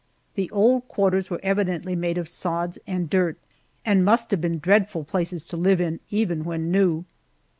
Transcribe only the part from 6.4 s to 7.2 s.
when new.